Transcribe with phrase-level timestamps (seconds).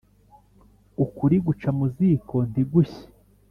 [1.03, 3.03] Ukuri guca mu ziko ntigushye